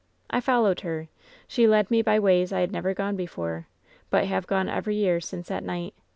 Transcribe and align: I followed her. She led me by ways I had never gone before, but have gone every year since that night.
I 0.31 0.39
followed 0.39 0.79
her. 0.81 1.09
She 1.47 1.67
led 1.67 1.91
me 1.91 2.01
by 2.01 2.17
ways 2.17 2.51
I 2.51 2.61
had 2.61 2.71
never 2.71 2.95
gone 2.95 3.15
before, 3.15 3.67
but 4.09 4.25
have 4.25 4.47
gone 4.47 4.67
every 4.67 4.95
year 4.95 5.19
since 5.21 5.47
that 5.49 5.63
night. 5.63 5.93